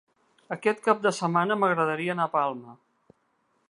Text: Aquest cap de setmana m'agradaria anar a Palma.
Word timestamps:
Aquest 0.55 0.81
cap 0.87 1.03
de 1.03 1.13
setmana 1.17 1.59
m'agradaria 1.65 2.19
anar 2.19 2.29
a 2.31 2.35
Palma. 2.41 2.79